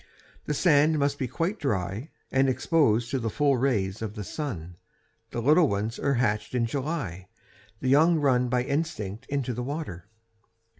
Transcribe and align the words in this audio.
The 0.47 0.55
sand 0.55 0.97
must 0.97 1.19
be 1.19 1.27
quite 1.27 1.59
dry 1.59 2.09
and 2.31 2.49
exposed 2.49 3.11
to 3.11 3.19
the 3.19 3.29
full 3.29 3.57
rays 3.57 4.01
of 4.01 4.15
the 4.15 4.23
sun. 4.23 4.77
The 5.29 5.43
little 5.43 5.69
ones 5.69 5.99
are 5.99 6.15
hatched 6.15 6.55
in 6.55 6.65
July. 6.65 7.27
The 7.81 7.87
young 7.89 8.17
run 8.17 8.49
by 8.49 8.63
instinct 8.63 9.27
into 9.27 9.53
the 9.53 9.61
water. 9.61 10.07